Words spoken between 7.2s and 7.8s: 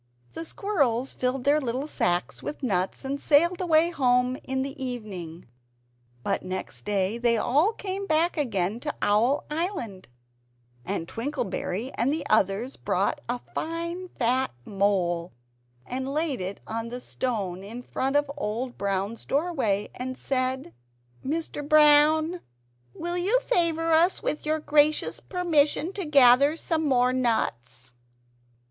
they all